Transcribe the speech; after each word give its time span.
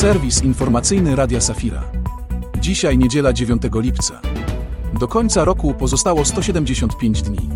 Serwis 0.00 0.44
informacyjny 0.44 1.16
Radia 1.16 1.40
Safira. 1.40 1.82
Dzisiaj 2.60 2.98
niedziela 2.98 3.32
9 3.32 3.62
lipca. 3.74 4.20
Do 5.00 5.08
końca 5.08 5.44
roku 5.44 5.74
pozostało 5.74 6.24
175 6.24 7.22
dni. 7.22 7.48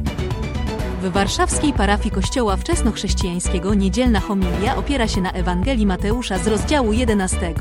W 1.03 1.13
warszawskiej 1.13 1.73
parafii 1.73 2.11
Kościoła 2.11 2.57
Wczesnochrześcijańskiego 2.57 3.75
niedzielna 3.75 4.21
homilia 4.21 4.77
opiera 4.77 5.09
się 5.09 5.21
na 5.21 5.33
Ewangelii 5.33 5.87
Mateusza 5.87 6.39
z 6.39 6.47
rozdziału 6.47 6.93
11, 6.93 7.55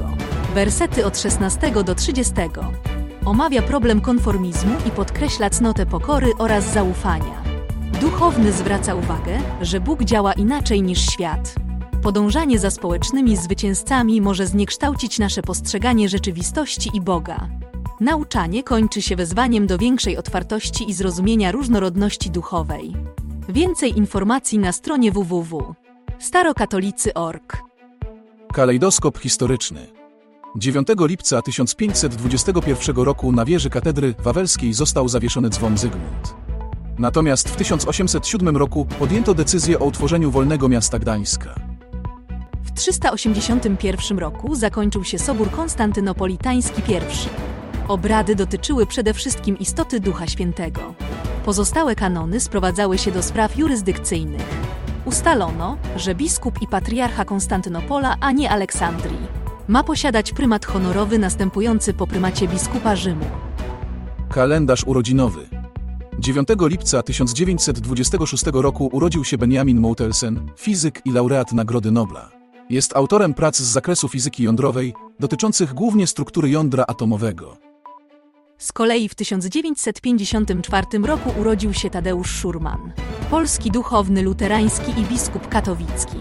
wersety 0.56 1.06
od 1.06 1.20
16 1.20 1.72
do 1.84 1.96
30. 1.96 2.34
Omawia 3.26 3.62
problem 3.62 4.02
konformizmu 4.02 4.76
i 4.88 4.92
podkreśla 4.92 5.50
cnotę 5.50 5.86
pokory 5.86 6.32
oraz 6.38 6.74
zaufania. 6.74 7.44
Duchowny 8.02 8.52
zwraca 8.52 8.96
uwagę, 8.96 9.40
że 9.62 9.80
Bóg 9.80 10.04
działa 10.04 10.34
inaczej 10.34 10.82
niż 10.82 11.00
świat. 11.00 11.63
Podążanie 12.04 12.60
za 12.60 12.72
społecznymi 12.72 13.38
zwycięzcami 13.38 14.22
może 14.22 14.48
zniekształcić 14.48 15.20
nasze 15.20 15.42
postrzeganie 15.42 16.10
rzeczywistości 16.10 16.90
i 16.94 17.02
Boga. 17.02 17.50
Nauczanie 18.00 18.64
kończy 18.64 19.02
się 19.02 19.16
wezwaniem 19.16 19.68
do 19.68 19.78
większej 19.78 20.18
otwartości 20.18 20.90
i 20.90 20.94
zrozumienia 20.94 21.52
różnorodności 21.52 22.30
duchowej. 22.32 22.94
Więcej 23.50 23.98
informacji 23.98 24.60
na 24.60 24.72
stronie 24.72 25.12
www. 25.12 25.74
starokatolicy.org. 26.20 27.58
Kalejdoskop 28.54 29.18
historyczny. 29.18 29.88
9 30.56 30.88
lipca 31.00 31.42
1521 31.42 32.96
roku 32.96 33.32
na 33.32 33.46
wieży 33.46 33.70
katedry 33.70 34.16
wawelskiej 34.24 34.74
został 34.74 35.10
zawieszony 35.10 35.50
dzwon 35.50 35.78
Zygmunt. 35.78 36.36
Natomiast 37.00 37.50
w 37.50 37.56
1807 37.56 38.58
roku 38.58 38.88
podjęto 39.00 39.34
decyzję 39.34 39.80
o 39.80 39.86
utworzeniu 39.86 40.32
wolnego 40.32 40.70
miasta 40.70 41.00
Gdańska. 41.00 41.73
W 42.64 42.72
381 42.72 44.20
roku 44.20 44.56
zakończył 44.56 45.04
się 45.04 45.20
Sobór 45.20 45.52
Konstantynopolitański 45.52 46.82
I. 46.92 46.94
Obrady 47.88 48.36
dotyczyły 48.36 48.86
przede 48.86 49.14
wszystkim 49.14 49.60
istoty 49.60 50.00
Ducha 50.00 50.28
Świętego. 50.28 50.94
Pozostałe 51.46 51.96
kanony 51.96 52.40
sprowadzały 52.40 52.98
się 52.98 53.12
do 53.12 53.24
spraw 53.24 53.58
jurysdykcyjnych. 53.58 54.46
Ustalono, 55.06 55.78
że 55.96 56.16
biskup 56.16 56.62
i 56.62 56.68
patriarcha 56.68 57.26
Konstantynopola, 57.26 58.18
a 58.20 58.32
nie 58.32 58.50
Aleksandrii, 58.50 59.28
ma 59.68 59.84
posiadać 59.84 60.34
prymat 60.34 60.66
honorowy 60.66 61.20
następujący 61.20 61.94
po 61.94 62.08
prymacie 62.08 62.48
biskupa 62.48 62.96
Rzymu. 62.96 63.26
Kalendarz 64.30 64.84
urodzinowy. 64.88 65.48
9 66.20 66.48
lipca 66.60 67.04
1926 67.04 68.44
roku 68.54 68.90
urodził 68.92 69.24
się 69.24 69.38
Benjamin 69.38 69.80
Moutelsen, 69.80 70.52
fizyk 70.58 71.02
i 71.06 71.12
laureat 71.12 71.54
Nagrody 71.54 71.92
Nobla. 71.92 72.43
Jest 72.74 72.96
autorem 72.96 73.34
prac 73.34 73.58
z 73.58 73.62
zakresu 73.62 74.08
fizyki 74.08 74.44
jądrowej, 74.44 74.94
dotyczących 75.20 75.74
głównie 75.74 76.08
struktury 76.08 76.50
jądra 76.50 76.84
atomowego. 76.88 77.58
Z 78.58 78.72
kolei 78.72 79.10
w 79.10 79.16
1954 79.16 80.86
roku 81.04 81.30
urodził 81.40 81.74
się 81.74 81.90
Tadeusz 81.90 82.32
Szurman, 82.32 82.94
polski 83.32 83.72
duchowny 83.72 84.22
luterański 84.22 84.92
i 85.02 85.04
biskup 85.04 85.50
katowicki. 85.50 86.18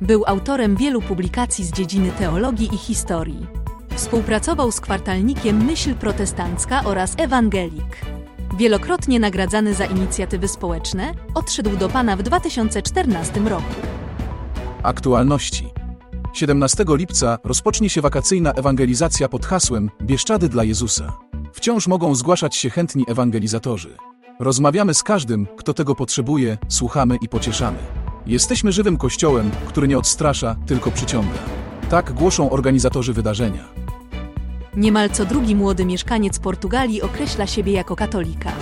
Był 0.00 0.24
autorem 0.26 0.76
wielu 0.76 1.02
publikacji 1.02 1.64
z 1.64 1.72
dziedziny 1.72 2.10
teologii 2.18 2.74
i 2.74 2.78
historii. 2.78 3.46
Współpracował 3.94 4.72
z 4.72 4.80
kwartalnikiem 4.80 5.64
Myśl 5.64 5.94
Protestancka 5.94 6.84
oraz 6.84 7.14
Ewangelik. 7.18 8.00
Wielokrotnie 8.58 9.20
nagradzany 9.20 9.74
za 9.74 9.84
inicjatywy 9.84 10.48
społeczne, 10.48 11.14
odszedł 11.34 11.76
do 11.76 11.88
Pana 11.88 12.16
w 12.16 12.22
2014 12.22 13.40
roku. 13.40 13.74
Aktualności. 14.82 15.71
17 16.32 16.84
lipca 16.88 17.38
rozpocznie 17.44 17.90
się 17.90 18.00
wakacyjna 18.00 18.52
ewangelizacja 18.52 19.28
pod 19.28 19.46
hasłem 19.46 19.90
Bieszczady 20.02 20.48
dla 20.48 20.64
Jezusa. 20.64 21.18
Wciąż 21.52 21.86
mogą 21.86 22.14
zgłaszać 22.14 22.56
się 22.56 22.70
chętni 22.70 23.04
ewangelizatorzy. 23.08 23.96
Rozmawiamy 24.40 24.94
z 24.94 25.02
każdym, 25.02 25.46
kto 25.56 25.74
tego 25.74 25.94
potrzebuje, 25.94 26.58
słuchamy 26.68 27.16
i 27.22 27.28
pocieszamy. 27.28 27.78
Jesteśmy 28.26 28.72
żywym 28.72 28.96
kościołem, 28.96 29.50
który 29.68 29.88
nie 29.88 29.98
odstrasza, 29.98 30.56
tylko 30.66 30.90
przyciąga. 30.90 31.38
Tak 31.90 32.12
głoszą 32.12 32.50
organizatorzy 32.50 33.12
wydarzenia. 33.12 33.68
Niemal 34.76 35.10
co 35.10 35.24
drugi 35.24 35.56
młody 35.56 35.84
mieszkaniec 35.84 36.38
Portugalii 36.38 37.02
określa 37.02 37.46
siebie 37.46 37.72
jako 37.72 37.96
katolika. 37.96 38.52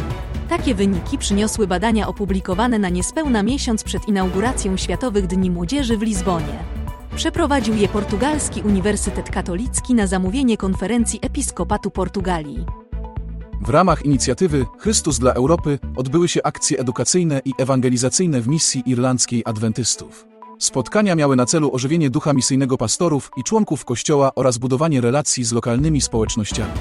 Takie 0.49 0.75
wyniki 0.75 1.19
przyniosły 1.19 1.67
badania 1.67 2.09
opublikowane 2.09 2.79
na 2.79 2.89
niespełna 2.89 3.43
miesiąc 3.43 3.85
przed 3.85 4.09
inauguracją 4.09 4.77
Światowych 4.77 5.27
Dni 5.27 5.51
Młodzieży 5.51 5.97
w 5.97 6.03
Lizbonie. 6.03 6.80
Przeprowadził 7.17 7.75
je 7.75 7.89
Portugalski 7.89 8.63
Uniwersytet 8.63 9.31
Katolicki 9.31 9.95
na 9.95 10.07
zamówienie 10.07 10.57
konferencji 10.57 11.19
Episkopatu 11.23 11.91
Portugalii. 11.91 12.67
W 13.61 13.69
ramach 13.69 14.05
inicjatywy 14.05 14.67
Chrystus 14.79 15.19
dla 15.19 15.33
Europy 15.33 15.79
odbyły 15.97 16.29
się 16.29 16.43
akcje 16.43 16.79
edukacyjne 16.79 17.43
i 17.45 17.53
ewangelizacyjne 17.59 18.41
w 18.41 18.49
misji 18.49 18.83
irlandzkiej 18.87 19.43
adwentystów. 19.47 20.27
Spotkania 20.59 21.15
miały 21.15 21.37
na 21.37 21.47
celu 21.47 21.75
ożywienie 21.75 22.11
ducha 22.11 22.33
misyjnego 22.33 22.79
pastorów 22.79 23.31
i 23.37 23.45
członków 23.45 23.85
Kościoła 23.85 24.35
oraz 24.35 24.59
budowanie 24.59 25.01
relacji 25.01 25.45
z 25.45 25.53
lokalnymi 25.53 26.01
społecznościami. 26.01 26.73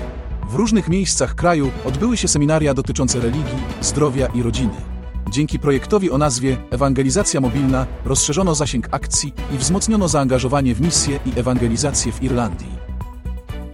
W 0.49 0.55
różnych 0.55 0.89
miejscach 0.89 1.35
kraju 1.35 1.71
odbyły 1.85 2.17
się 2.17 2.27
seminaria 2.27 2.73
dotyczące 2.73 3.19
religii, 3.19 3.59
zdrowia 3.81 4.27
i 4.27 4.41
rodziny. 4.41 4.98
Dzięki 5.29 5.59
projektowi 5.59 6.11
o 6.11 6.17
nazwie 6.17 6.57
Ewangelizacja 6.71 7.41
Mobilna 7.41 7.87
rozszerzono 8.05 8.55
zasięg 8.55 8.87
akcji 8.91 9.33
i 9.53 9.57
wzmocniono 9.57 10.07
zaangażowanie 10.07 10.75
w 10.75 10.81
misję 10.81 11.19
i 11.25 11.39
ewangelizację 11.39 12.11
w 12.11 12.23
Irlandii. 12.23 12.79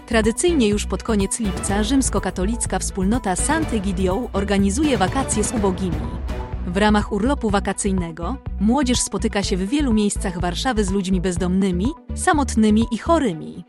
Tradycyjnie 0.08 0.68
już 0.68 0.86
pod 0.86 1.04
koniec 1.04 1.40
lipca 1.40 1.84
rzymskokatolicka 1.84 2.80
wspólnota 2.80 3.34
Sant'Egidio 3.34 4.28
organizuje 4.34 4.98
wakacje 4.98 5.44
z 5.44 5.52
ubogimi. 5.52 6.08
W 6.68 6.78
ramach 6.78 7.12
urlopu 7.12 7.50
wakacyjnego 7.50 8.38
młodzież 8.60 9.00
spotyka 9.00 9.44
się 9.44 9.58
w 9.58 9.70
wielu 9.70 9.94
miejscach 9.94 10.42
Warszawy 10.42 10.84
z 10.84 10.92
ludźmi 10.92 11.22
bezdomnymi, 11.22 11.88
samotnymi 12.16 12.86
i 12.92 12.98
chorymi. 12.98 13.64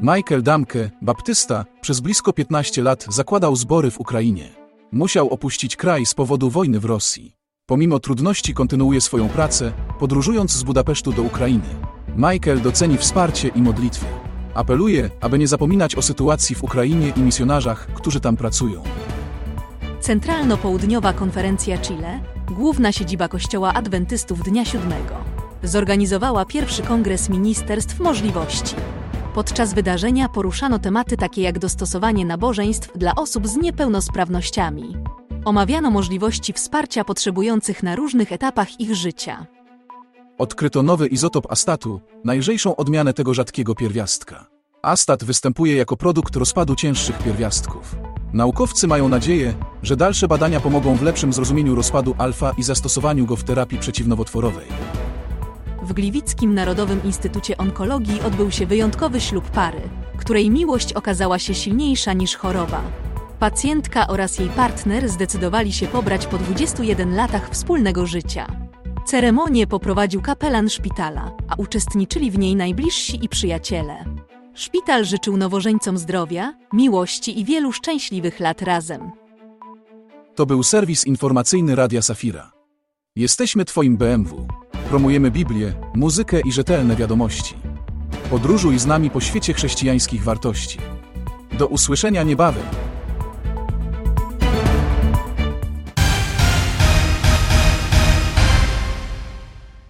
Michael 0.00 0.42
Damke, 0.42 0.90
baptysta, 1.02 1.64
przez 1.80 2.00
blisko 2.00 2.32
15 2.32 2.82
lat 2.82 3.06
zakładał 3.08 3.56
zbory 3.56 3.90
w 3.90 4.00
Ukrainie. 4.00 4.67
Musiał 4.92 5.28
opuścić 5.28 5.76
kraj 5.76 6.06
z 6.06 6.14
powodu 6.14 6.50
wojny 6.50 6.80
w 6.80 6.84
Rosji. 6.84 7.32
Pomimo 7.66 7.98
trudności 7.98 8.54
kontynuuje 8.54 9.00
swoją 9.00 9.28
pracę, 9.28 9.72
podróżując 9.98 10.52
z 10.52 10.62
Budapesztu 10.62 11.12
do 11.12 11.22
Ukrainy. 11.22 11.68
Michael 12.16 12.62
doceni 12.62 12.98
wsparcie 12.98 13.48
i 13.48 13.62
modlitwy. 13.62 14.06
Apeluje, 14.54 15.10
aby 15.20 15.38
nie 15.38 15.48
zapominać 15.48 15.94
o 15.94 16.02
sytuacji 16.02 16.56
w 16.56 16.64
Ukrainie 16.64 17.12
i 17.16 17.20
misjonarzach, 17.20 17.86
którzy 17.94 18.20
tam 18.20 18.36
pracują. 18.36 18.82
Centralno-Południowa 20.00 21.12
Konferencja 21.12 21.78
Chile, 21.78 22.20
główna 22.46 22.92
siedziba 22.92 23.28
Kościoła 23.28 23.74
Adwentystów 23.74 24.42
Dnia 24.42 24.64
Siódmego, 24.64 25.14
zorganizowała 25.62 26.44
pierwszy 26.44 26.82
kongres 26.82 27.28
ministerstw 27.28 28.00
możliwości. 28.00 28.74
Podczas 29.34 29.74
wydarzenia 29.74 30.28
poruszano 30.28 30.78
tematy 30.78 31.16
takie 31.16 31.42
jak 31.42 31.58
dostosowanie 31.58 32.24
nabożeństw 32.24 32.98
dla 32.98 33.14
osób 33.14 33.48
z 33.48 33.56
niepełnosprawnościami. 33.56 34.96
Omawiano 35.44 35.90
możliwości 35.90 36.52
wsparcia 36.52 37.04
potrzebujących 37.04 37.82
na 37.82 37.96
różnych 37.96 38.32
etapach 38.32 38.80
ich 38.80 38.94
życia. 38.94 39.46
Odkryto 40.38 40.82
nowy 40.82 41.06
izotop 41.06 41.52
astatu, 41.52 42.00
najlżejszą 42.24 42.76
odmianę 42.76 43.14
tego 43.14 43.34
rzadkiego 43.34 43.74
pierwiastka. 43.74 44.46
Astat 44.82 45.24
występuje 45.24 45.76
jako 45.76 45.96
produkt 45.96 46.36
rozpadu 46.36 46.74
cięższych 46.74 47.18
pierwiastków. 47.18 47.96
Naukowcy 48.32 48.86
mają 48.86 49.08
nadzieję, 49.08 49.54
że 49.82 49.96
dalsze 49.96 50.28
badania 50.28 50.60
pomogą 50.60 50.96
w 50.96 51.02
lepszym 51.02 51.32
zrozumieniu 51.32 51.74
rozpadu 51.74 52.14
alfa 52.18 52.54
i 52.58 52.62
zastosowaniu 52.62 53.26
go 53.26 53.36
w 53.36 53.44
terapii 53.44 53.78
przeciwnowotworowej. 53.78 54.66
W 55.88 55.92
Gliwickim 55.92 56.54
Narodowym 56.54 57.04
Instytucie 57.04 57.56
Onkologii 57.56 58.20
odbył 58.20 58.50
się 58.50 58.66
wyjątkowy 58.66 59.20
ślub 59.20 59.50
pary, 59.50 59.80
której 60.18 60.50
miłość 60.50 60.92
okazała 60.92 61.38
się 61.38 61.54
silniejsza 61.54 62.12
niż 62.12 62.36
choroba. 62.36 62.82
Pacjentka 63.38 64.06
oraz 64.06 64.38
jej 64.38 64.48
partner 64.48 65.08
zdecydowali 65.08 65.72
się 65.72 65.86
pobrać 65.86 66.26
po 66.26 66.38
21 66.38 67.16
latach 67.16 67.50
wspólnego 67.50 68.06
życia. 68.06 68.46
Ceremonię 69.06 69.66
poprowadził 69.66 70.22
kapelan 70.22 70.68
szpitala, 70.68 71.32
a 71.48 71.54
uczestniczyli 71.54 72.30
w 72.30 72.38
niej 72.38 72.56
najbliżsi 72.56 73.24
i 73.24 73.28
przyjaciele. 73.28 74.04
Szpital 74.54 75.04
życzył 75.04 75.36
nowożeńcom 75.36 75.98
zdrowia, 75.98 76.54
miłości 76.72 77.40
i 77.40 77.44
wielu 77.44 77.72
szczęśliwych 77.72 78.40
lat 78.40 78.62
razem. 78.62 79.10
To 80.34 80.46
był 80.46 80.62
serwis 80.62 81.06
informacyjny 81.06 81.76
Radia 81.76 82.02
Safira. 82.02 82.52
Jesteśmy 83.16 83.64
Twoim 83.64 83.96
BMW. 83.96 84.46
Promujemy 84.90 85.30
Biblię, 85.30 85.72
muzykę 85.94 86.40
i 86.40 86.52
rzetelne 86.52 86.96
wiadomości. 86.96 87.54
Podróżuj 88.30 88.78
z 88.78 88.86
nami 88.86 89.10
po 89.10 89.20
świecie 89.20 89.54
chrześcijańskich 89.54 90.24
wartości. 90.24 90.78
Do 91.58 91.66
usłyszenia 91.66 92.22
niebawem. 92.22 92.62